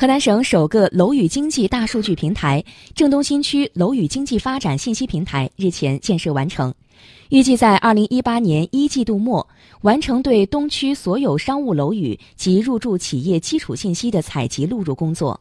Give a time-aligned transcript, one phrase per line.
[0.00, 2.64] 河南省首个楼宇经济大数据平台
[2.94, 6.72] 郑东新区楼宇经济发展信息平台日前建设完成。
[7.28, 9.46] 预计在二零一八年一季度末
[9.82, 15.38] 完成对东区所有商务楼宇及入驻企业基础信息的采集录入工作。